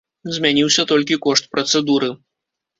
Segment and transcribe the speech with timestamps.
[0.37, 2.13] Змяніўся толькі кошт працэдуры.